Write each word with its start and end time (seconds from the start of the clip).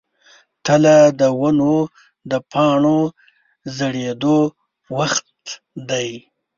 تله 0.65 0.97
د 1.19 1.21
ونو 1.39 1.75
د 2.31 2.33
پاڼو 2.51 2.99
ژیړیدو 3.75 4.37
وخت 4.97 5.27
دی. 5.89 6.09